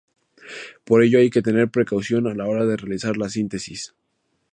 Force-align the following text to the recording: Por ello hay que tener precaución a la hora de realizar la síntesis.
Por 0.83 1.03
ello 1.03 1.19
hay 1.19 1.29
que 1.29 1.43
tener 1.43 1.69
precaución 1.69 2.25
a 2.25 2.33
la 2.33 2.47
hora 2.47 2.65
de 2.65 2.75
realizar 2.75 3.17
la 3.17 3.29
síntesis. 3.29 3.93